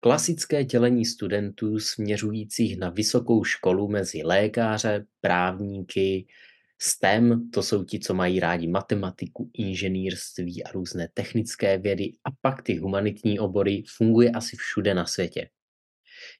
[0.00, 6.26] Klasické dělení studentů směřujících na vysokou školu mezi lékaře, právníky,
[6.80, 12.62] STEM, to jsou ti, co mají rádi matematiku, inženýrství a různé technické vědy a pak
[12.62, 15.48] ty humanitní obory, funguje asi všude na světě.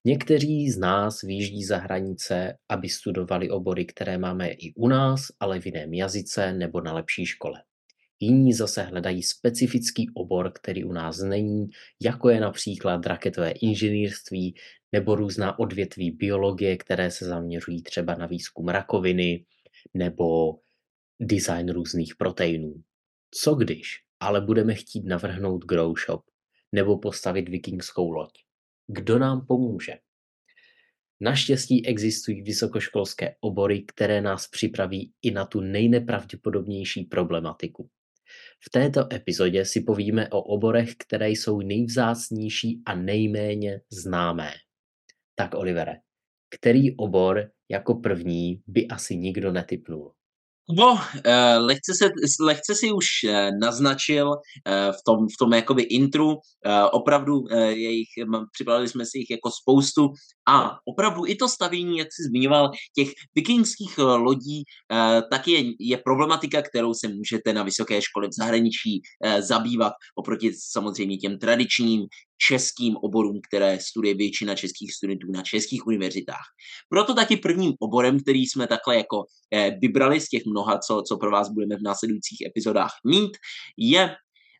[0.04, 5.60] Někteří z nás výjíždí za hranice, aby studovali obory, které máme i u nás, ale
[5.60, 7.62] v jiném jazyce nebo na lepší škole.
[8.20, 11.66] Jiní zase hledají specifický obor, který u nás není,
[12.02, 14.54] jako je například raketové inženýrství
[14.92, 19.44] nebo různá odvětví biologie, které se zaměřují třeba na výzkum rakoviny
[19.94, 20.58] nebo
[21.20, 22.74] design různých proteinů.
[23.30, 26.24] Co když ale budeme chtít navrhnout grow shop
[26.72, 28.30] nebo postavit vikingskou loď?
[28.86, 29.92] Kdo nám pomůže?
[31.20, 37.90] Naštěstí existují vysokoškolské obory, které nás připraví i na tu nejnepravděpodobnější problematiku.
[38.66, 44.50] V této epizodě si povíme o oborech, které jsou nejvzácnější a nejméně známé.
[45.34, 45.96] Tak Olivere,
[46.58, 50.14] který obor jako první by asi nikdo netypnul?
[50.68, 54.32] Kubo, eh, lehce, se, lehce si už eh, naznačil
[54.66, 56.36] eh, v tom, v tom jakoby intru,
[56.92, 58.08] opravdu jejich,
[58.52, 60.08] připravili jsme si jich jako spoustu
[60.48, 64.64] a opravdu i to stavění, jak jsi zmiňoval, těch vikingských lodí,
[65.30, 69.02] tak je, je problematika, kterou se můžete na vysoké škole v zahraničí
[69.38, 72.06] zabývat oproti samozřejmě těm tradičním
[72.38, 76.46] českým oborům, které studuje většina českých studentů na českých univerzitách.
[76.88, 79.24] Proto taky prvním oborem, který jsme takhle jako
[79.80, 83.30] vybrali z těch mnoha, co, co pro vás budeme v následujících epizodách mít,
[83.76, 84.16] je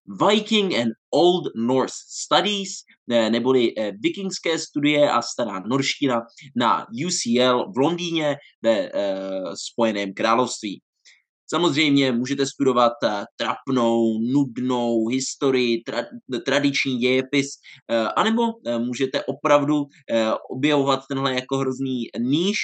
[0.09, 2.71] Viking and Old Norse Studies,
[3.09, 6.23] neboli eh, vikingské studie a stará norština
[6.57, 8.91] na UCL v Londýně ve eh,
[9.55, 10.81] Spojeném království.
[11.51, 16.05] Samozřejmě můžete studovat eh, trapnou, nudnou historii, tra,
[16.45, 17.47] tradiční dějepis,
[18.17, 18.43] anebo
[18.79, 19.85] můžete opravdu
[20.51, 22.57] objevovat tenhle jako hrozný níž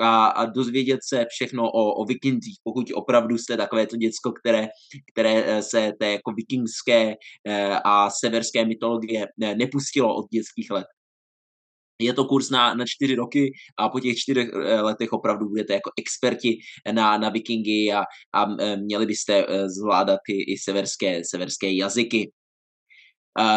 [0.00, 4.68] a, a dozvědět se všechno o, o vikingzích, pokud opravdu jste takové to děcko, které,
[5.12, 7.14] které eh, se té jako vikingské
[7.46, 10.86] eh, a severské mytologie eh, nepustilo od dětských let.
[12.00, 14.48] Je to kurz na, na čtyři roky a po těch čtyřech
[14.82, 16.58] letech opravdu budete jako experti
[16.92, 18.02] na, na vikingy a,
[18.34, 18.46] a
[18.76, 22.30] měli byste zvládat i, i severské, severské jazyky.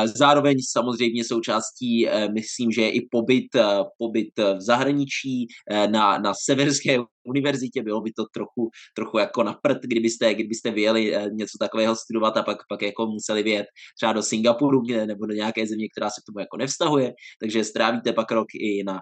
[0.05, 6.17] Zároveň samozřejmě součástí, eh, myslím, že je i pobyt, eh, pobyt v zahraničí eh, na,
[6.17, 11.57] na severské univerzitě, bylo by to trochu, trochu jako na prd, kdybyste, kdybyste vyjeli něco
[11.59, 13.65] takového studovat a pak, pak jako museli vyjet
[13.97, 18.13] třeba do Singapuru nebo do nějaké země, která se k tomu jako nevztahuje, takže strávíte
[18.13, 18.99] pak rok i na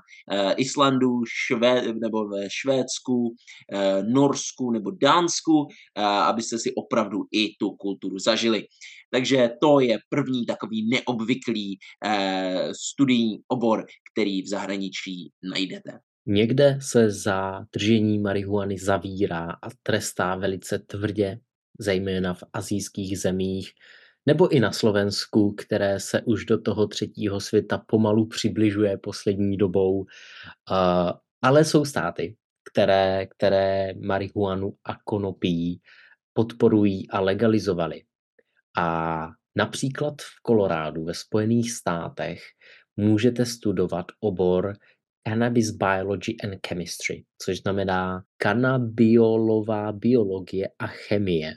[0.58, 3.36] Islandu, Švé, nebo ve Švédsku,
[4.14, 5.68] Norsku nebo Dánsku,
[5.98, 8.66] abyste si opravdu i tu kulturu zažili.
[9.12, 16.11] Takže to je první takový neobvyklý eh, studijní obor, který v zahraničí najdete.
[16.26, 21.40] Někde se za držení marihuany zavírá a trestá velice tvrdě,
[21.80, 23.72] zejména v azijských zemích,
[24.26, 30.06] nebo i na Slovensku, které se už do toho třetího světa pomalu přibližuje poslední dobou.
[31.42, 32.36] Ale jsou státy,
[32.72, 35.82] které, které marihuanu a konopí
[36.34, 38.04] podporují a legalizovali.
[38.78, 42.42] A například v Kolorádu ve Spojených státech
[42.98, 44.74] můžete studovat obor
[45.28, 51.54] Cannabis Biology and Chemistry, což znamená kanabiolová biologie a chemie.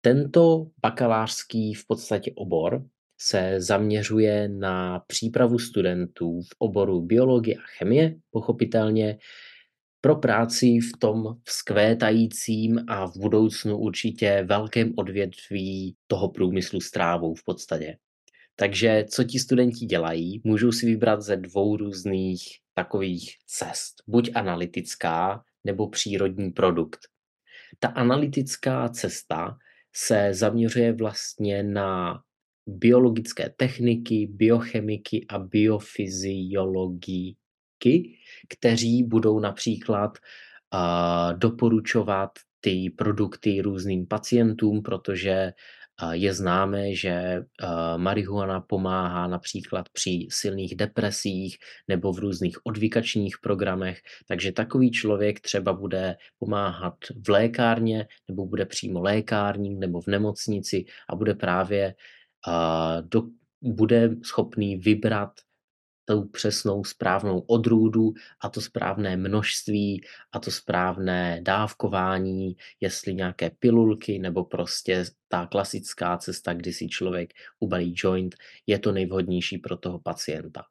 [0.00, 2.86] Tento bakalářský v podstatě obor
[3.20, 9.18] se zaměřuje na přípravu studentů v oboru biologie a chemie, pochopitelně
[10.00, 17.34] pro práci v tom vzkvétajícím a v budoucnu určitě velkém odvětví toho průmyslu s trávou
[17.34, 17.96] v podstatě.
[18.60, 22.42] Takže co ti studenti dělají, můžou si vybrat ze dvou různých
[22.74, 23.94] takových cest.
[24.06, 27.00] Buď analytická, nebo přírodní produkt.
[27.78, 29.58] Ta analytická cesta
[29.92, 32.22] se zaměřuje vlastně na
[32.66, 37.36] biologické techniky, biochemiky a biofyziologii
[38.48, 40.18] kteří budou například
[40.74, 45.52] uh, doporučovat ty produkty různým pacientům, protože
[46.12, 47.42] Je známé, že
[47.96, 51.58] marihuana pomáhá například při silných depresích
[51.88, 53.98] nebo v různých odvykačních programech,
[54.28, 56.94] takže takový člověk třeba bude pomáhat
[57.26, 61.94] v lékárně nebo bude přímo lékárník nebo v nemocnici a bude právě
[63.00, 63.22] do,
[63.62, 65.30] bude schopný vybrat
[66.08, 74.18] tou přesnou správnou odrůdu a to správné množství a to správné dávkování, jestli nějaké pilulky
[74.18, 78.34] nebo prostě ta klasická cesta, kdy si člověk ubalí joint,
[78.66, 80.62] je to nejvhodnější pro toho pacienta.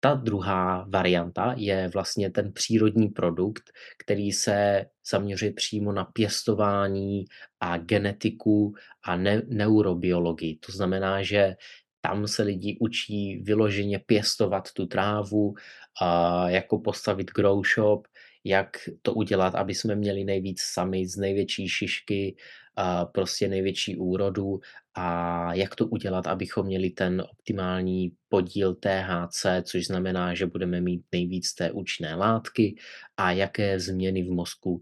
[0.00, 3.62] Ta druhá varianta je vlastně ten přírodní produkt,
[3.98, 7.24] který se zaměřuje přímo na pěstování
[7.60, 8.74] a genetiku
[9.04, 10.56] a ne- neurobiologii.
[10.56, 11.56] To znamená, že
[12.04, 15.54] tam se lidi učí vyloženě pěstovat tu trávu,
[16.00, 18.06] a jako postavit grow shop,
[18.44, 22.36] jak to udělat, aby jsme měli nejvíc sami z největší šišky,
[22.76, 24.60] a prostě největší úrodu
[24.94, 31.04] a jak to udělat, abychom měli ten optimální podíl THC, což znamená, že budeme mít
[31.12, 32.76] nejvíc té účinné látky
[33.16, 34.80] a jaké změny v mozku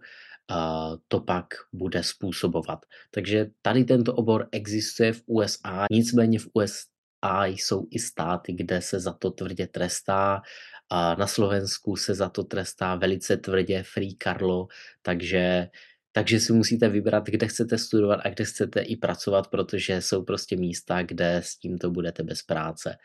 [1.09, 2.87] to pak bude způsobovat.
[3.11, 8.83] Takže tady tento obor existuje v USA, nicméně v USA a jsou i státy, kde
[8.83, 10.43] se za to tvrdě trestá.
[10.91, 14.67] A na Slovensku se za to trestá velice tvrdě Free Carlo,
[15.03, 15.69] takže,
[16.13, 20.57] takže si musíte vybrat, kde chcete studovat a kde chcete i pracovat, protože jsou prostě
[20.57, 22.97] místa, kde s tímto budete bez práce.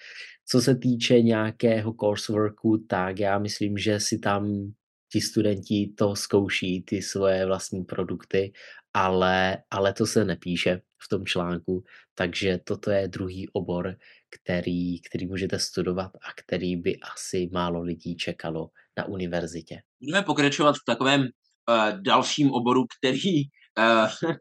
[0.46, 4.74] Co se týče nějakého courseworku, tak já myslím, že si tam
[5.12, 8.54] ti studenti to zkouší, ty svoje vlastní produkty,
[8.94, 11.84] ale, ale to se nepíše v tom článku,
[12.16, 13.96] takže toto je druhý obor,
[14.30, 19.81] který, který můžete studovat a který by asi málo lidí čekalo na univerzitě.
[20.02, 23.42] Budeme pokračovat v takovém uh, dalším oboru, který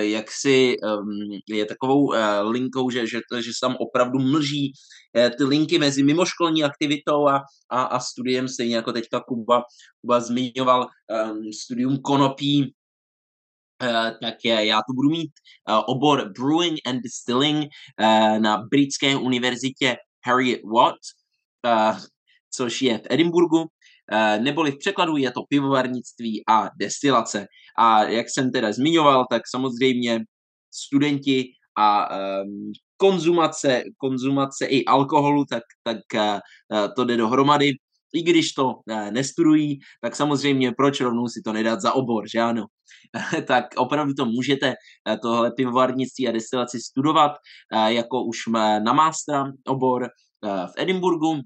[0.00, 2.16] jak si um, je takovou uh,
[2.50, 4.72] linkou, že, že, že se tam opravdu mlží
[5.38, 9.62] ty linky mezi mimoškolní aktivitou a, a, a studiem, stejně jako teďka Kuba,
[10.00, 10.88] Kuba zmiňoval
[11.30, 12.74] um, studium konopí,
[14.22, 15.30] tak já tu budu mít
[15.86, 17.68] obor Brewing and Distilling
[18.38, 19.96] na britské univerzitě
[20.26, 20.98] Harriet Watt,
[22.54, 23.66] což je v Edinburgu,
[24.38, 27.46] neboli v překladu je to pivovarnictví a destilace.
[27.78, 30.20] A jak jsem teda zmiňoval, tak samozřejmě
[30.74, 31.44] studenti
[31.78, 35.98] a um, konzumace, konzumace i alkoholu, tak, tak
[36.96, 37.72] to jde dohromady
[38.12, 42.40] i když to eh, nestudují, tak samozřejmě proč rovnou si to nedat za obor, že
[42.40, 42.66] ano?
[43.46, 44.74] tak opravdu to můžete
[45.08, 47.32] eh, tohle pivovarnictví a destilaci studovat
[47.74, 48.36] eh, jako už
[48.84, 50.08] na mástra obor
[50.42, 51.40] v Edinburgu.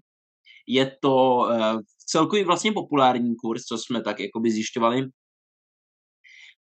[0.68, 1.46] Je to
[2.06, 5.08] celkově vlastně populární kurz, co jsme tak jakoby zjišťovali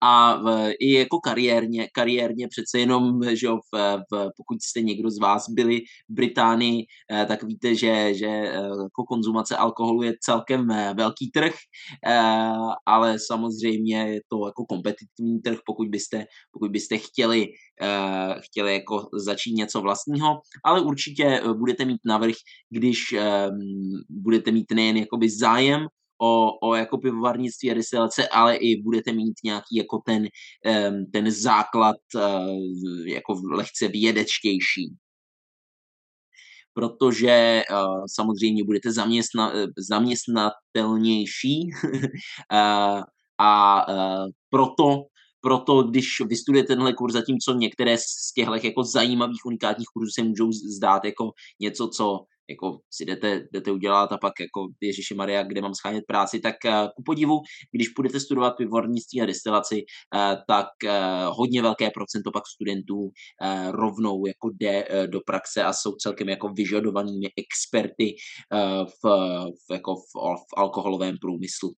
[0.02, 5.18] a v, i jako kariérně, kariérně přece jenom, že v, v, pokud jste někdo z
[5.18, 8.52] vás byli v Británii, eh, tak víte, že, že eh,
[8.82, 11.54] jako konzumace alkoholu je celkem eh, velký trh,
[12.86, 17.46] ale samozřejmě je to jako kompetitivní trh, pokud byste, pokud byste chtěli,
[18.40, 22.34] chtěli jako začít něco vlastního, ale určitě budete mít navrh,
[22.70, 23.14] když
[24.10, 25.86] budete mít nejen jakoby zájem
[26.22, 30.26] o, o jako pivovarnictví a destilace, ale i budete mít nějaký jako ten,
[31.12, 31.96] ten základ
[33.06, 34.96] jako lehce vědečtější.
[36.74, 39.52] Protože uh, samozřejmě budete zaměstna,
[39.88, 42.00] zaměstnatelnější uh,
[43.38, 45.02] a uh, proto,
[45.40, 50.52] proto, když vystudujete tenhle kurz, zatímco některé z těchto jako zajímavých unikátních kurzů se můžou
[50.52, 55.60] zdát jako něco, co jako si jdete, jdete udělat a pak jako Ježíši Maria, kde
[55.60, 57.40] mám schánět práci, tak uh, ku podivu,
[57.72, 59.82] když budete studovat pivovarnictví a destilaci,
[60.14, 63.10] uh, tak uh, hodně velké procento pak studentů
[63.70, 68.14] rovnou jako jde do praxe a jsou celkem jako vyžadovanými experty
[68.84, 69.08] v,
[69.68, 70.12] v, jako v,
[70.50, 71.72] v alkoholovém průmyslu.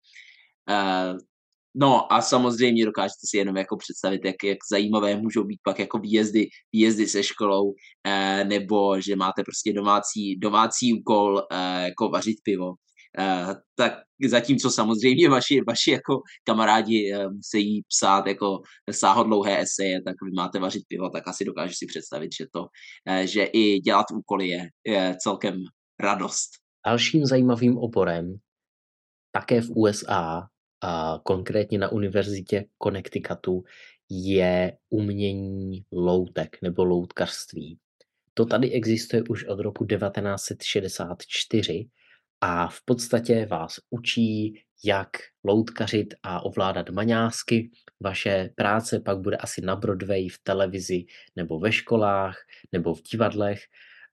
[1.77, 5.99] No a samozřejmě dokážete si jenom jako představit, jak, jak zajímavé můžou být pak jako
[5.99, 7.73] výjezdy, výjezdy se školou,
[8.07, 12.75] eh, nebo že máte prostě domácí, domácí úkol eh, jako vařit pivo.
[13.19, 13.93] Eh, tak
[14.29, 20.59] zatímco samozřejmě vaši, vaši jako kamarádi eh, musí psát jako sáhodlouhé eseje, tak vy máte
[20.59, 22.67] vařit pivo, tak asi dokážu si představit, že to,
[23.09, 25.55] eh, že i dělat úkoly je, je celkem
[26.01, 26.51] radost.
[26.87, 28.37] Dalším zajímavým oborem
[29.33, 30.47] také v USA
[30.87, 33.65] a konkrétně na univerzitě Connecticutu,
[34.11, 37.79] je umění loutek nebo loutkařství.
[38.35, 41.89] To tady existuje už od roku 1964
[42.41, 45.11] a v podstatě vás učí, jak
[45.45, 47.71] loutkařit a ovládat maňásky.
[48.01, 51.05] Vaše práce pak bude asi na Broadway, v televizi
[51.37, 52.37] nebo ve školách
[52.73, 53.61] nebo v divadlech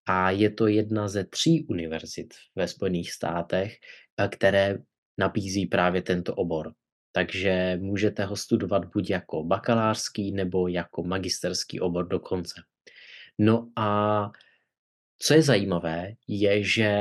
[0.05, 3.77] a je to jedna ze tří univerzit ve Spojených státech,
[4.17, 4.77] eh, které
[5.18, 6.74] nabízí právě tento obor.
[7.12, 12.62] Takže můžete ho studovat buď jako bakalářský nebo jako magisterský obor dokonce.
[13.39, 14.32] No a
[15.20, 16.91] co je zajímavé, je, že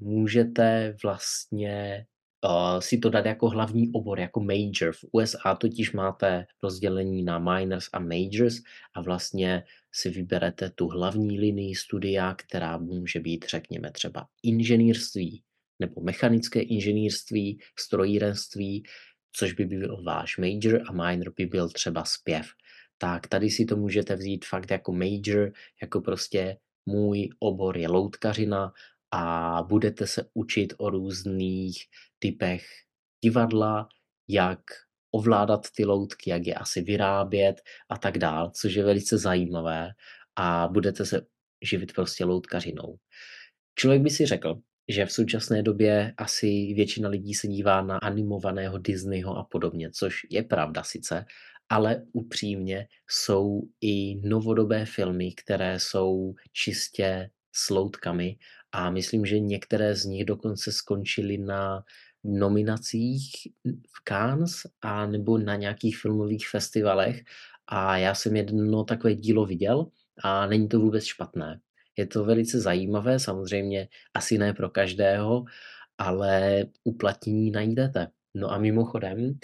[0.00, 2.06] můžete vlastně
[2.44, 4.92] uh, si to dát jako hlavní obor, jako major.
[4.92, 8.54] V USA totiž máte rozdělení na minors a majors
[8.94, 15.42] a vlastně si vyberete tu hlavní linii studia, která může být, řekněme, třeba inženýrství
[15.80, 18.82] nebo mechanické inženýrství, strojírenství,
[19.32, 22.46] což by byl váš major a minor by byl třeba zpěv.
[22.98, 26.56] Tak tady si to můžete vzít fakt jako major, jako prostě
[26.86, 28.72] můj obor je loutkařina
[29.10, 31.84] a budete se učit o různých
[32.18, 32.64] typech
[33.24, 33.88] divadla,
[34.28, 34.60] jak
[35.10, 39.90] ovládat ty loutky, jak je asi vyrábět a tak dál, což je velice zajímavé
[40.36, 41.26] a budete se
[41.62, 42.96] živit prostě loutkařinou.
[43.74, 44.60] Člověk by si řekl,
[44.90, 50.20] že v současné době asi většina lidí se dívá na animovaného Disneyho a podobně, což
[50.30, 51.24] je pravda sice,
[51.68, 58.36] ale upřímně jsou i novodobé filmy, které jsou čistě s loutkami
[58.72, 61.84] a myslím, že některé z nich dokonce skončily na
[62.24, 63.30] nominacích
[63.66, 67.22] v Cannes a nebo na nějakých filmových festivalech
[67.66, 69.86] a já jsem jedno takové dílo viděl
[70.22, 71.60] a není to vůbec špatné.
[72.00, 75.44] Je to velice zajímavé, samozřejmě asi ne pro každého,
[75.98, 78.08] ale uplatnění najdete.
[78.34, 79.38] No a mimochodem,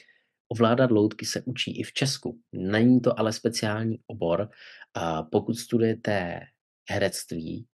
[0.48, 2.40] ovládat loutky se učí i v Česku.
[2.52, 4.48] Není to ale speciální obor.
[5.30, 6.40] Pokud studujete
[6.90, 7.66] herectví,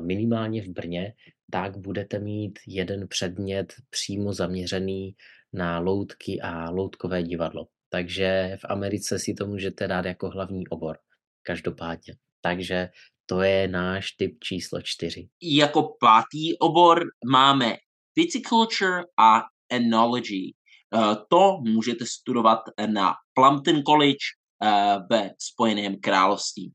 [0.00, 1.14] minimálně v Brně,
[1.50, 5.16] tak budete mít jeden předmět přímo zaměřený
[5.52, 7.66] na loutky a loutkové divadlo.
[7.88, 10.98] Takže v Americe si to můžete dát jako hlavní obor.
[11.42, 12.14] Každopádně.
[12.40, 12.88] Takže
[13.26, 15.28] to je náš typ číslo čtyři.
[15.42, 17.76] Jako pátý obor máme
[18.16, 20.54] Viticulture a Enology.
[20.94, 24.24] Eh, to můžete studovat na Plumpton College
[24.62, 26.72] eh, ve Spojeném království.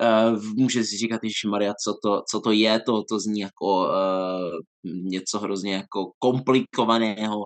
[0.00, 3.90] Eh, může si říkat, že Maria, co to, co to je, to, to zní jako
[4.84, 7.44] něco hrozně jako komplikovaného,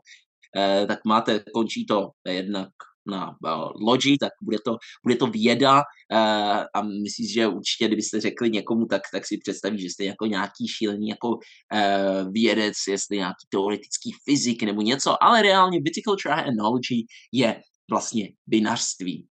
[0.89, 2.69] tak máte, končí to jednak
[3.07, 8.21] na uh, logi, tak bude to, bude to věda uh, a myslím, že určitě, kdybyste
[8.21, 13.17] řekli někomu, tak, tak si představí, že jste jako nějaký šílený jako uh, vědec, jestli
[13.17, 16.95] nějaký teoretický fyzik nebo něco, ale reálně viticulture and knowledge
[17.33, 19.27] je vlastně vinařství.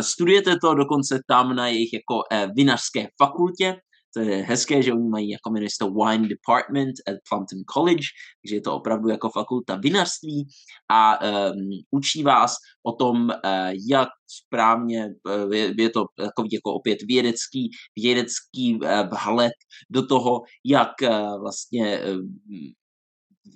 [0.00, 2.22] Studujete to dokonce tam na jejich jako
[2.56, 3.80] vinařské fakultě,
[4.14, 8.06] to je hezké, že oni mají, jako jmenuje to Wine Department at Plumpton College,
[8.42, 10.46] takže je to opravdu jako fakulta vinařství.
[10.88, 15.08] A um, učí vás o tom, uh, jak správně,
[15.44, 18.88] uh, je, je to takový jako opět vědecký, vědecký uh,
[19.18, 19.52] vhled
[19.90, 22.20] do toho, jak uh, vlastně uh,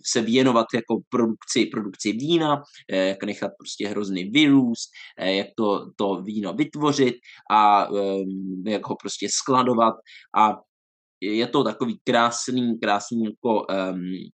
[0.07, 5.91] se věnovat jako produkci, produkci vína, eh, jak nechat prostě hrozný vyrůst, eh, jak to,
[5.97, 7.15] to víno vytvořit
[7.51, 9.95] a ehm, jak ho prostě skladovat
[10.37, 10.57] a
[11.21, 14.31] je to takový krásný, krásný jako um,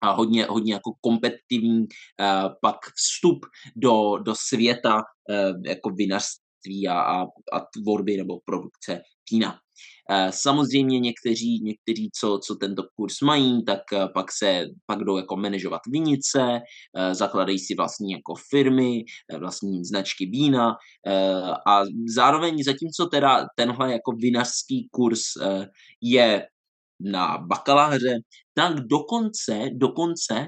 [0.00, 3.46] a hodně, hodně jako kompetitivní uh, pak vstup
[3.76, 7.22] do, do světa uh, jako vinařství a, a,
[7.52, 9.61] a tvorby nebo produkce vína.
[10.10, 15.16] Eh, samozřejmě někteří, někteří co, co tento kurz mají, tak eh, pak se pak jdou
[15.16, 16.60] jako manažovat vinice,
[16.96, 19.04] eh, zakladají si vlastní jako firmy,
[19.38, 20.76] vlastní značky vína
[21.66, 21.82] a
[22.14, 25.20] zároveň zatímco teda tenhle jako vinařský kurz
[26.00, 26.46] je
[27.00, 28.18] na bakaláře,
[28.54, 30.46] tak dokonce, dokonce,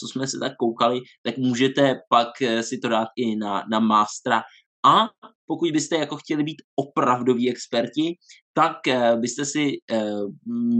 [0.00, 2.28] co jsme se tak koukali, tak můžete pak
[2.60, 4.42] si to dát i na, na mástra
[4.84, 5.08] a
[5.46, 8.14] pokud byste jako chtěli být opravdoví experti,
[8.54, 10.12] tak eh, byste si eh,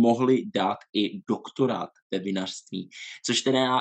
[0.01, 2.89] mohli dát i doktorát ve vinařství.
[3.27, 3.79] Což teda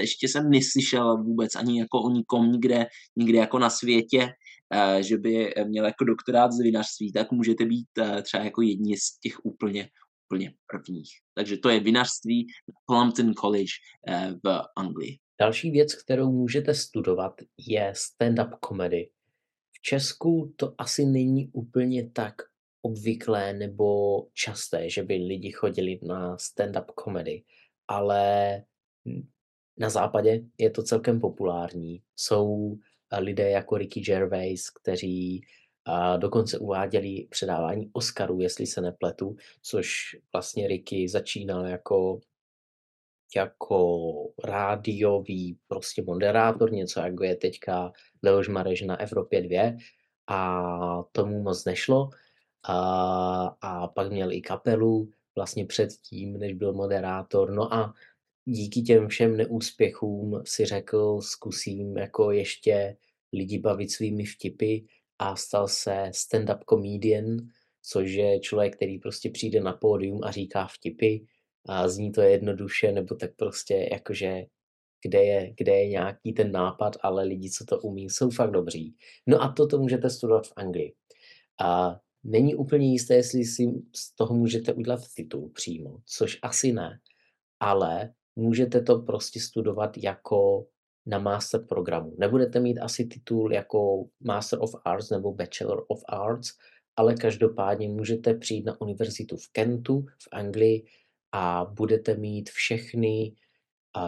[0.00, 2.86] ještě jsem neslyšel vůbec ani jako o nikom nikde,
[3.16, 4.28] nikde jako na světě,
[4.74, 7.88] eh, že by měl jako doktorát z vinařství, tak můžete být
[8.22, 9.88] třeba jako jedni z těch úplně
[10.32, 11.10] úplně prvních.
[11.34, 12.46] Takže to je vinařství
[12.86, 13.72] Plumpton College
[14.44, 15.18] v Anglii.
[15.40, 17.32] Další věc, kterou můžete studovat,
[17.68, 19.08] je stand-up comedy.
[19.82, 22.34] Česku to asi není úplně tak
[22.82, 27.42] obvyklé nebo časté, že by lidi chodili na stand-up comedy,
[27.88, 28.64] ale
[29.78, 32.02] na západě je to celkem populární.
[32.16, 32.76] Jsou
[33.18, 35.42] lidé jako Ricky Gervais, kteří
[35.84, 42.20] A dokonce uváděli předávání Oscarů, jestli se nepletu, což vlastně Ricky začínal jako
[43.36, 44.08] jako
[44.44, 49.76] rádiový prostě moderátor, něco jako je teďka Leoš Mareš na Evropě 2
[50.26, 52.10] a tomu moc nešlo.
[52.68, 57.50] A, a pak měl i kapelu vlastně předtím, než byl moderátor.
[57.52, 57.94] No a
[58.44, 62.96] díky těm všem neúspěchům si řekl, zkusím jako ještě
[63.32, 64.78] lidi bavit svými vtipy
[65.18, 67.36] a stal se stand-up comedian,
[67.82, 71.18] což je člověk, který prostě přijde na pódium a říká vtipy
[71.66, 74.44] a zní to jednoduše, nebo tak prostě jakože
[75.02, 78.96] kde je, kde je nějaký ten nápad, ale lidi, co to umí, jsou fakt dobří.
[79.26, 80.94] No a toto můžete studovat v Anglii.
[81.60, 83.66] A není úplně jisté, jestli si
[83.96, 86.98] z toho můžete udělat titul přímo, což asi ne,
[87.60, 90.66] ale můžete to prostě studovat jako
[91.06, 92.14] na master programu.
[92.18, 96.50] Nebudete mít asi titul jako Master of Arts nebo Bachelor of Arts,
[96.96, 100.84] ale každopádně můžete přijít na univerzitu v Kentu v Anglii
[101.32, 103.34] a budete mít všechny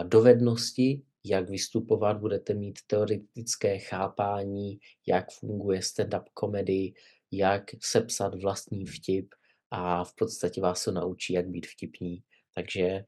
[0.03, 6.93] dovednosti, jak vystupovat, budete mít teoretické chápání, jak funguje stand-up comedy,
[7.31, 9.27] jak sepsat vlastní vtip
[9.71, 12.23] a v podstatě vás to naučí, jak být vtipní.
[12.55, 13.03] Takže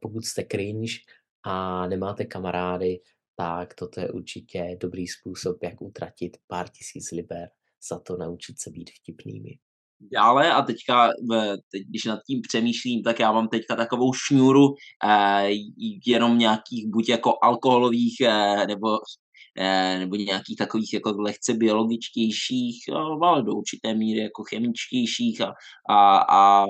[0.00, 0.92] pokud jste cringe
[1.42, 3.00] a nemáte kamarády,
[3.36, 7.50] tak toto je určitě dobrý způsob, jak utratit pár tisíc liber
[7.88, 9.58] za to naučit se být vtipnými.
[10.00, 11.08] Dále a teďka,
[11.72, 14.74] teď, když nad tím přemýšlím, tak já mám teďka takovou šňůru
[15.04, 15.50] eh,
[16.06, 18.98] jenom nějakých buď jako alkoholových eh, nebo
[19.58, 22.84] eh, nebo nějakých takových jako lehce biologičtějších,
[23.22, 25.52] ale do určité míry jako chemičtějších a,
[25.90, 26.66] a, a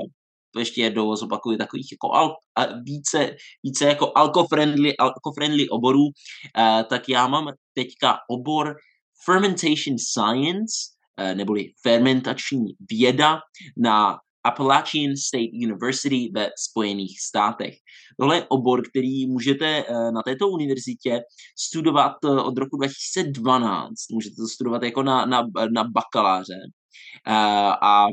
[0.59, 6.05] ještě jednou zopakuju takových jako al, a více, více jako alko-friendly, alko-friendly oborů,
[6.59, 8.77] eh, tak já mám teďka obor
[9.25, 10.98] Fermentation Science,
[11.35, 13.39] neboli fermentační věda
[13.77, 17.75] na Appalachian State University ve Spojených státech.
[18.21, 21.21] Tohle je obor, který můžete eh, na této univerzitě
[21.59, 23.95] studovat eh, od roku 2012.
[24.13, 26.59] Můžete to studovat jako na, na, na bakaláře.
[27.27, 27.33] Eh,
[27.83, 28.07] a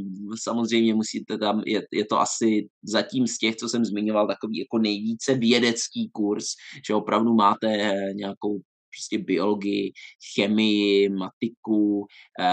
[0.43, 4.77] samozřejmě musíte tam, je, je to asi zatím z těch, co jsem zmiňoval, takový jako
[4.77, 6.45] nejvíce vědecký kurz,
[6.87, 8.59] že opravdu máte nějakou
[8.95, 9.93] prostě biologii,
[10.35, 12.45] chemii, matiku uh,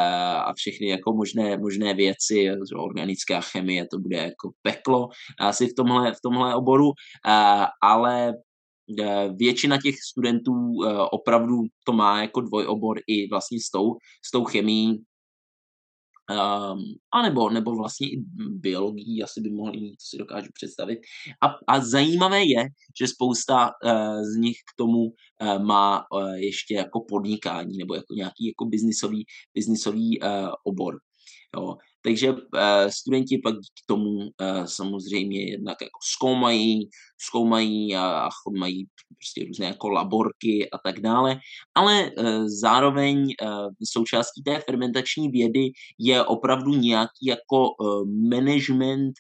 [0.49, 5.09] a všechny jako možné, možné věci, organická chemie, to bude jako peklo
[5.41, 8.35] asi v tomhle, v tomhle oboru, uh, ale
[9.01, 10.53] eh, většina těch studentů
[11.13, 11.55] opravdu
[11.87, 15.03] to má jako dvojobor i vlastně s tou, s tou chemií,
[16.31, 16.79] Um,
[17.15, 18.17] a nebo, nebo vlastně i
[18.49, 20.99] biologii asi by mohli mít, to si dokážu představit.
[21.41, 22.69] A, a zajímavé je,
[23.01, 28.15] že spousta uh, z nich k tomu uh, má uh, ještě jako podnikání nebo jako
[28.15, 30.29] nějaký jako biznisový, biznisový uh,
[30.65, 30.95] obor.
[31.57, 31.77] Jo.
[32.05, 32.39] Takže uh,
[32.89, 36.89] studenti pak k tomu uh, samozřejmě jednak jako zkoumají,
[37.21, 38.87] zkoumají a, mají
[39.19, 41.39] prostě různé jako laborky a tak dále,
[41.75, 43.27] ale uh, zároveň
[43.85, 47.69] součástí té fermentační vědy je opravdu nějaký jako
[48.31, 49.13] management,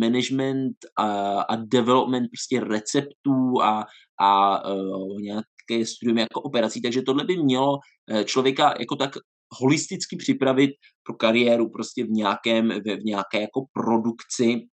[0.00, 3.86] management a, a development prostě receptů a,
[4.20, 4.62] a
[5.20, 7.78] nějaké studium jako operací, takže tohle by mělo
[8.24, 9.10] člověka jako tak
[9.52, 10.70] holisticky připravit
[11.02, 14.66] pro kariéru prostě v nějakém, v, v nějaké jako produkci.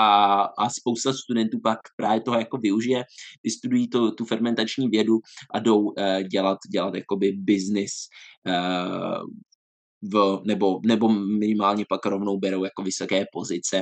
[0.00, 3.04] A, a spousta studentů pak právě toho jako využije,
[3.44, 5.18] vystudují to, tu fermentační vědu
[5.54, 7.92] a jdou uh, dělat, dělat jakoby business
[8.48, 9.26] uh,
[10.02, 11.08] v, nebo, nebo
[11.38, 13.76] minimálně pak rovnou berou jako vysoké pozice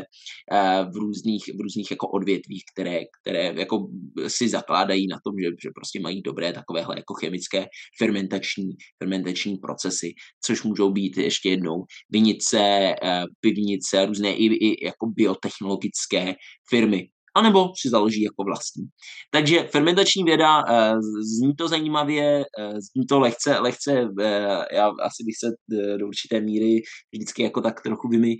[0.52, 3.88] uh, v různých, v různých jako odvětvích, které, které jako
[4.28, 7.66] si zakládají na tom, že, že prostě mají dobré takovéhle jako chemické
[7.98, 8.68] fermentační,
[9.02, 16.34] fermentační procesy, což můžou být ještě jednou vinice, uh, pivnice, různé i, i jako biotechnologické
[16.70, 18.84] firmy, anebo si založí jako vlastní.
[19.30, 20.94] Takže fermentační věda, eh,
[21.36, 25.48] zní to zajímavě, eh, zní to lehce, lehce, eh, já asi bych se
[25.98, 26.82] do určité míry
[27.14, 28.34] vždycky jako tak trochu by mi,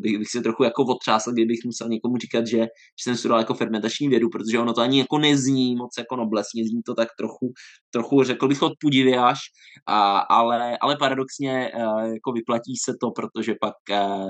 [0.00, 3.54] bych, bych se trochu jako otřásl, kdybych musel někomu říkat, že, že jsem studoval jako
[3.54, 7.52] fermentační vědu, protože ono to ani jako nezní moc jako noblesně, zní to tak trochu,
[7.90, 9.38] trochu řekl bych odpudivě až,
[9.86, 11.70] a, ale, ale paradoxně
[12.12, 13.74] jako vyplatí se to, protože pak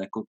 [0.01, 0.23] jako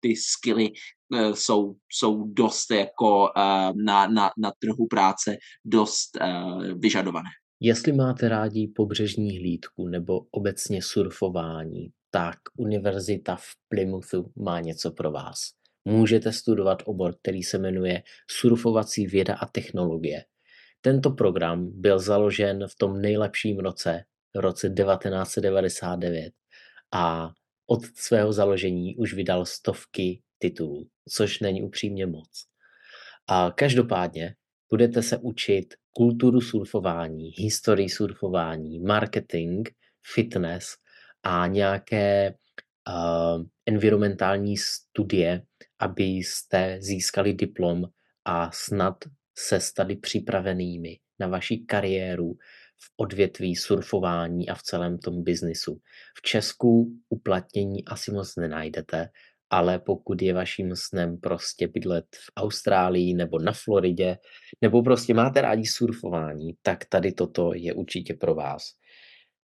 [0.00, 0.72] ty skily
[1.14, 7.28] Eh, jsou, jsou dost jako eh, na, na, na trhu práce dost eh, vyžadované.
[7.60, 15.12] Jestli máte rádi pobřežní hlídku nebo obecně surfování, tak univerzita v Plymouthu má něco pro
[15.12, 15.38] vás.
[15.84, 20.24] Můžete studovat obor, který se jmenuje Surfovací věda a technologie.
[20.84, 26.32] Tento program byl založen v tom nejlepším roce, v roce 1999
[26.94, 27.30] a
[27.66, 32.46] od svého založení už vydal stovky titulů, což není upřímně moc.
[33.28, 34.34] A každopádně
[34.70, 39.68] budete se učit kulturu surfování, historii surfování, marketing,
[40.14, 40.66] fitness
[41.22, 42.34] a nějaké
[42.88, 45.42] uh, environmentální studie,
[45.78, 47.84] abyste získali diplom
[48.24, 49.04] a snad
[49.38, 52.32] se stali připravenými na vaši kariéru
[52.84, 55.80] v odvětví surfování a v celém tom biznisu.
[56.18, 59.08] V Česku uplatnění asi moc nenajdete,
[59.50, 64.18] ale pokud je vaším snem prostě bydlet v Austrálii nebo na Floridě,
[64.60, 68.62] nebo prostě máte rádi surfování, tak tady toto je určitě pro vás.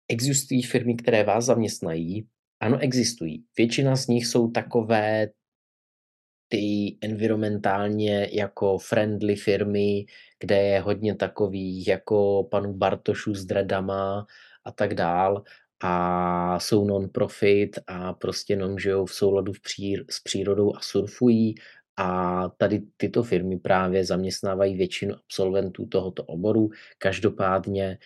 [0.07, 2.27] Existují firmy, které vás zaměstnají?
[2.59, 3.43] Ano, existují.
[3.57, 5.27] Většina z nich jsou takové
[6.49, 10.05] ty environmentálně jako friendly firmy,
[10.39, 14.25] kde je hodně takových jako panu Bartošu s dredama
[14.65, 15.43] a tak dál
[15.83, 21.55] a jsou non-profit a prostě jenom žijou v souladu v přír- s přírodou a surfují
[21.97, 26.69] a tady tyto firmy právě zaměstnávají většinu absolventů tohoto oboru.
[26.97, 27.97] Každopádně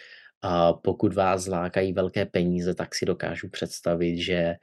[0.81, 4.55] pokud vás zlákají velké peníze, tak si dokážu představit, že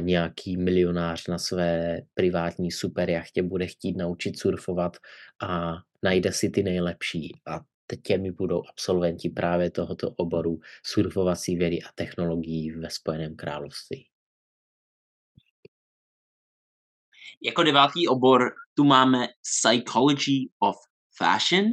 [0.00, 4.96] nějaký milionář na své privátní superjachtě bude chtít naučit surfovat
[5.42, 7.32] a najde si ty nejlepší.
[7.46, 7.60] A
[8.02, 14.06] těmi budou absolventi právě tohoto oboru surfovací vědy a technologií ve Spojeném království.
[17.42, 20.76] Jako devátý obor tu máme Psychology of
[21.16, 21.64] Fashion,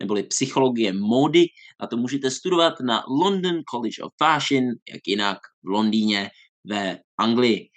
[0.00, 1.46] neboli psychologie módy,
[1.80, 6.30] a to můžete studovat na London College of Fashion, jak jinak v Londýně
[6.64, 7.68] ve Anglii.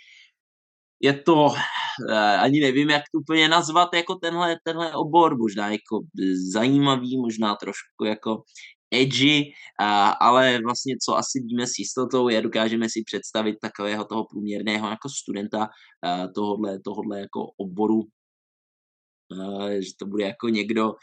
[1.01, 1.53] Je to,
[2.09, 5.99] eh, ani nevím, jak to úplně nazvat, jako tenhle, tenhle obor, možná jako
[6.53, 8.43] zajímavý, možná trošku jako
[8.93, 9.51] edgy,
[10.19, 15.09] ale vlastně co asi víme s jistotou je, dokážeme si představit takového toho průměrného jako
[15.09, 15.67] studenta
[16.05, 18.01] eh, tohodle, tohodle jako oboru,
[19.31, 20.93] eh, že to bude jako někdo,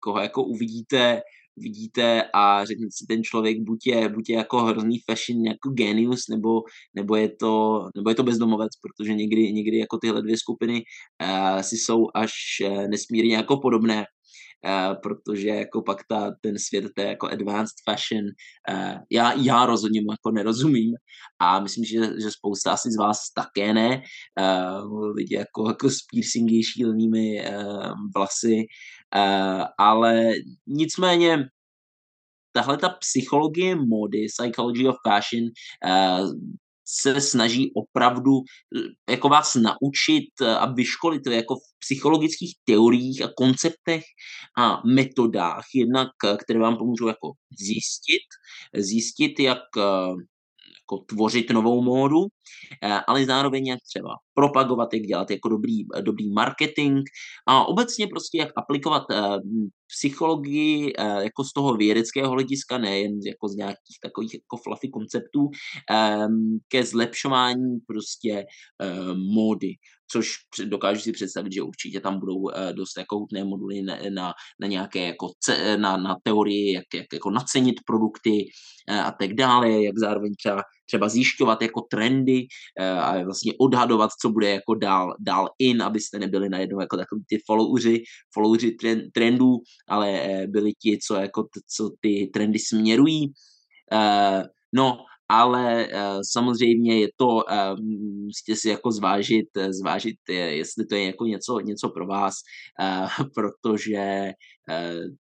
[0.00, 1.22] koho jako uvidíte
[1.60, 6.20] vidíte a řekne si ten člověk, buď je, buď je jako hrozný fashion jako genius,
[6.30, 6.62] nebo,
[6.94, 10.82] nebo, je to, nebo je to bezdomovec, protože někdy, někdy jako tyhle dvě skupiny
[11.22, 12.32] uh, si jsou až
[12.64, 14.04] uh, nesmírně jako podobné.
[14.66, 18.24] Uh, protože jako pak ta, ten svět té jako advanced fashion,
[18.70, 20.94] uh, já, já rozhodně mu jako nerozumím
[21.40, 24.02] a myslím, že, že spousta asi z vás také ne,
[24.40, 28.66] uh, lidi jako, jako s piercingy šílenými uh, vlasy,
[29.16, 30.32] uh, ale
[30.66, 31.38] nicméně
[32.52, 35.44] tahle ta psychologie mody, psychology of fashion,
[35.86, 36.32] uh,
[36.98, 38.30] se snaží opravdu
[38.76, 44.02] eh, jako vás naučit eh, a vyškolit jako v psychologických teoriích a konceptech
[44.58, 46.08] a metodách, jednak,
[46.44, 48.26] které vám pomůžou jako zjistit,
[48.74, 49.58] zjistit, jak
[50.90, 52.26] jako tvořit novou módu,
[52.82, 57.02] eh, ale zároveň jak třeba propagovat, jak dělat jako dobrý, dobrý marketing
[57.48, 59.38] a obecně prostě jak aplikovat eh,
[59.98, 65.50] psychologii eh, jako z toho vědeckého hlediska, nejen jako z nějakých takových jako fluffy konceptů,
[66.68, 68.44] ke zlepšování prostě
[69.14, 69.74] módy
[70.12, 74.66] což dokážu si představit, že určitě tam budou dost jako hutné moduly na, na, na
[74.66, 75.28] nějaké jako
[75.76, 78.50] na, na teorii, jak, jak jako nacenit produkty
[78.88, 82.46] a tak dále, jak zároveň třeba třeba zjišťovat jako trendy
[82.80, 87.22] eh, a vlastně odhadovat, co bude jako dál, dál in, abyste nebyli najednou jako takový
[87.28, 88.02] ty followři,
[88.34, 88.76] followři
[89.14, 89.56] trendů,
[89.88, 93.32] ale eh, byli ti, co, jako, co ty trendy směrují.
[93.92, 94.42] Eh,
[94.74, 94.98] no
[95.30, 97.42] ale uh, samozřejmě je to, uh,
[98.24, 102.34] musíte si jako zvážit, eh, zvážit, jestli to je jako něco, něco pro vás,
[103.34, 104.32] protože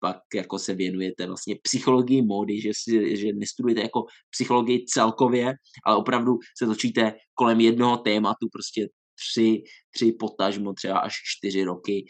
[0.01, 5.55] pak jako se věnujete vlastně psychologii módy, že, si, že nestudujete jako psychologii celkově,
[5.87, 8.89] ale opravdu se točíte kolem jednoho tématu, prostě
[9.31, 9.63] tři,
[9.95, 12.05] tři potažmo třeba až čtyři roky,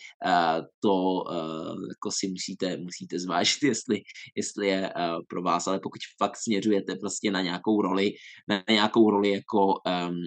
[0.80, 1.24] to
[1.88, 4.00] jako si musíte, musíte zvážit, jestli,
[4.36, 4.92] jestli je
[5.28, 8.10] pro vás, ale pokud fakt směřujete prostě na nějakou roli,
[8.48, 10.22] na nějakou roli jako um,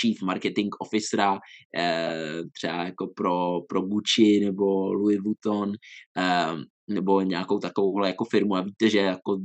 [0.00, 1.38] chief marketing officera,
[2.52, 8.60] třeba jako pro, pro Gucci nebo Louis Vuitton, um, nebo nějakou takovou jako firmu a
[8.60, 9.38] víte, že jako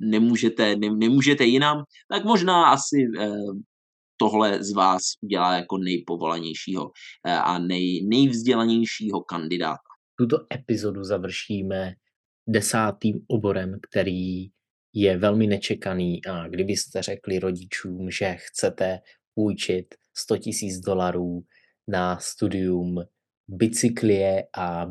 [0.00, 2.96] nemůžete, ne, nemůžete jinam, tak možná asi
[4.22, 6.90] tohle z vás udělá jako nejpovolanějšího
[7.26, 9.90] eh, a nej, nejvzdělanějšího kandidáta.
[10.18, 11.94] Tuto epizodu završíme
[12.48, 14.46] desátým oborem, který
[14.94, 19.00] je velmi nečekaný a kdybyste řekli rodičům, že chcete
[19.34, 20.44] půjčit 100 000
[20.86, 21.42] dolarů
[21.88, 23.04] na studium
[23.48, 24.86] bicyklie a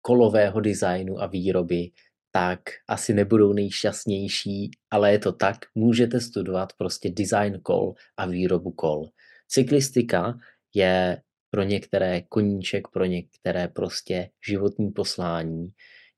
[0.00, 1.90] kolového designu a výroby,
[2.36, 8.70] tak asi nebudou nejšťastnější, ale je to tak, můžete studovat prostě design kol a výrobu
[8.70, 9.08] kol.
[9.48, 10.38] Cyklistika
[10.74, 15.68] je pro některé koníček, pro některé prostě životní poslání.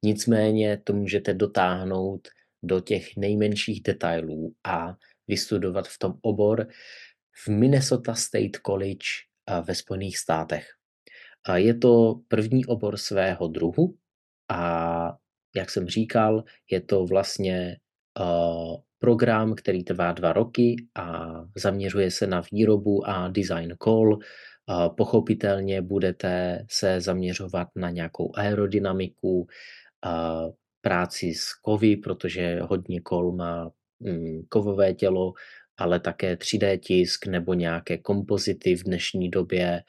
[0.04, 2.28] Nicméně to můžete dotáhnout
[2.62, 4.96] do těch nejmenších detailů a
[5.28, 6.68] vystudovat v tom obor
[7.44, 9.06] v Minnesota State College
[9.62, 10.68] ve Spojených státech.
[11.54, 13.96] Je to první obor svého druhu
[14.48, 15.16] a
[15.56, 17.76] jak jsem říkal, je to vlastně
[18.98, 24.18] program, který trvá dva roky a zaměřuje se na výrobu a design call.
[24.96, 29.46] Pochopitelně budete se zaměřovat na nějakou aerodynamiku,
[30.80, 35.32] práci s kovy, protože hodně kol má mm, kovové tělo,
[35.76, 39.82] ale také 3D tisk nebo nějaké kompozity v dnešní době,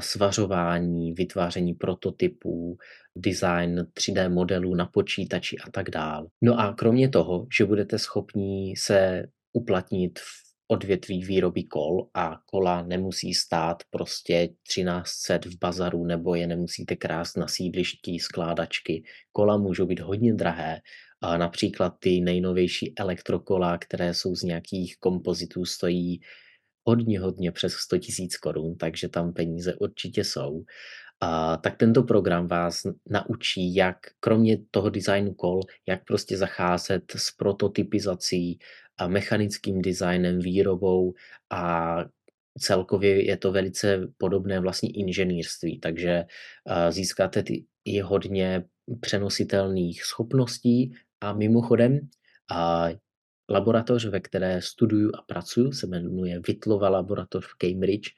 [0.00, 2.76] svařování, vytváření prototypů,
[3.16, 6.26] design 3D modelů na počítači a tak dál.
[6.42, 12.82] No a kromě toho, že budete schopní se uplatnit v odvětví výroby kol a kola
[12.82, 19.02] nemusí stát prostě 1300 v bazaru nebo je nemusíte krást na sídlišti skládačky.
[19.32, 20.80] Kola můžou být hodně drahé,
[21.20, 26.20] a například ty nejnovější elektrokola, které jsou z nějakých kompozitů, stojí
[26.88, 30.64] hodně, hodně přes 100 tisíc korun, takže tam peníze určitě jsou.
[31.20, 37.30] A, tak tento program vás naučí, jak kromě toho designu kol, jak prostě zacházet s
[37.36, 38.58] prototypizací
[38.98, 41.12] a mechanickým designem, výrobou
[41.50, 41.96] a
[42.58, 46.24] celkově je to velice podobné vlastní inženýrství, takže
[46.90, 48.64] získáte ty, i hodně
[49.00, 52.00] přenositelných schopností a mimochodem
[52.50, 52.88] a
[53.50, 58.08] laboratoř, ve které studuju a pracuju, se jmenuje Vitlova laboratoř v Cambridge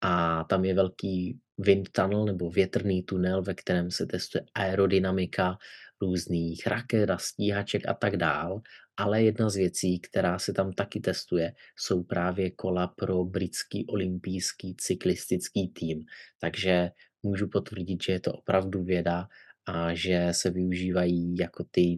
[0.00, 5.58] a tam je velký wind tunnel nebo větrný tunel, ve kterém se testuje aerodynamika
[6.00, 8.60] různých raket a stíhaček a tak dál.
[8.96, 14.74] Ale jedna z věcí, která se tam taky testuje, jsou právě kola pro britský olympijský
[14.78, 16.04] cyklistický tým.
[16.38, 16.90] Takže
[17.22, 19.28] můžu potvrdit, že je to opravdu věda
[19.66, 21.96] a že se využívají jako ty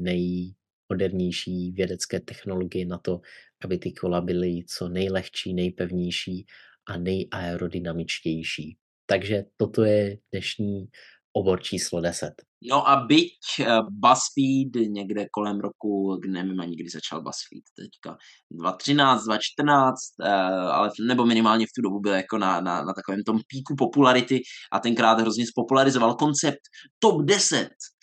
[0.90, 3.20] nejmodernější vědecké technologie na to,
[3.64, 6.46] aby ty kola byly co nejlehčí, nejpevnější
[6.88, 8.77] a nejaerodynamičtější.
[9.07, 10.87] Takže toto je dnešní
[11.33, 12.31] obor číslo 10.
[12.70, 18.16] No a byť eh, BuzzFeed někde kolem roku, nevím ani kdy začal BuzzFeed teďka,
[18.51, 20.31] 2013, 2014, eh,
[20.77, 24.40] ale nebo minimálně v tu dobu byl jako na, na, na takovém tom píku popularity
[24.72, 26.61] a tenkrát hrozně spopularizoval koncept
[26.99, 27.95] top 10 Eh,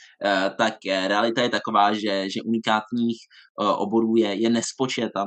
[0.58, 3.18] tak eh, realita je taková, že, že unikátních
[3.62, 5.26] eh, oborů je, je nespočet a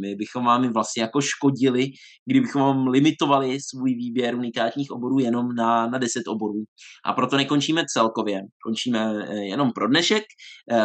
[0.00, 1.86] my bychom vám vlastně jako škodili,
[2.26, 6.64] kdybychom vám limitovali svůj výběr unikátních oborů jenom na, na 10 oborů.
[7.04, 10.22] A proto nekončíme celkově, končíme jenom pro dnešek.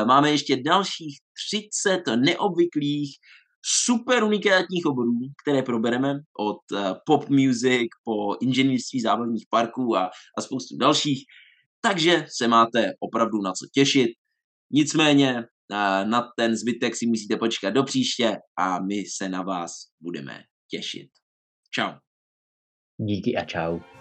[0.07, 1.17] Máme ještě dalších
[1.51, 3.09] 30 neobvyklých
[3.85, 6.57] super unikátních oborů, které probereme od
[7.05, 11.23] pop music po inženýrství zábavních parků a, a spoustu dalších.
[11.81, 14.09] Takže se máte opravdu na co těšit.
[14.71, 19.71] Nicméně eh, na ten zbytek si musíte počkat do příště a my se na vás
[20.01, 21.09] budeme těšit.
[21.71, 21.91] Čau.
[22.97, 23.98] Díky a čau.